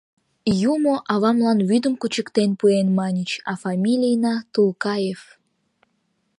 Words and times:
—Юмо 0.73 0.93
авамлан 1.13 1.59
вӱдым 1.69 1.93
кучыктен 2.01 2.49
пуэн, 2.59 2.87
маньыч, 2.97 3.31
а 3.51 3.53
фамилийна— 3.61 4.35
Тулкаев. 4.53 5.21